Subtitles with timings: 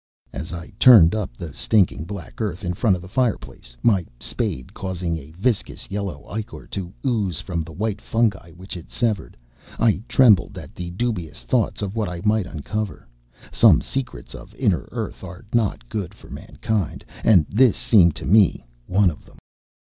[0.33, 4.73] As I turned up the stinking black earth in front of the fireplace, my spade
[4.73, 9.37] causing a viscous yellow ichor to ooze from the white fungi which it severed,
[9.77, 13.07] I trembled at the dubious thoughts of what I might uncover.
[13.51, 18.65] Some secrets of inner earth are not good for mankind, and this seemed to me
[18.87, 19.37] one of them.